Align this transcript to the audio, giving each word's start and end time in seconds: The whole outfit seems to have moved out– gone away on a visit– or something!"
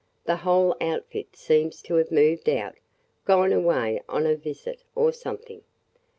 The 0.25 0.37
whole 0.37 0.75
outfit 0.81 1.35
seems 1.35 1.79
to 1.83 1.93
have 1.97 2.09
moved 2.11 2.49
out– 2.49 2.73
gone 3.25 3.53
away 3.53 4.01
on 4.09 4.25
a 4.25 4.35
visit– 4.35 4.83
or 4.95 5.11
something!" 5.13 5.61